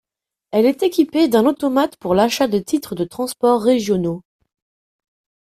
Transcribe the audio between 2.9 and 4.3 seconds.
de transport régionaux.